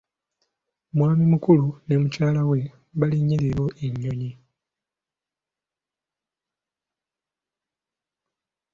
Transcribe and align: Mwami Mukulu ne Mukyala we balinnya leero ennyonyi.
Mwami 0.95 1.23
Mukulu 1.31 1.67
ne 1.85 1.95
Mukyala 2.01 2.41
we 2.49 2.59
balinnya 2.97 3.37
leero 3.41 3.65
ennyonyi. 3.85 4.31